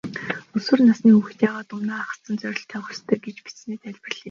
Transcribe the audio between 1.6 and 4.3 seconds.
өмнөө ахадсан зорилт тавих ёстой гэж бичсэнээ тайлбарлая.